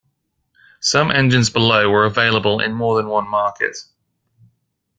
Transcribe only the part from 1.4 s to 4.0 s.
below were available in more than one market.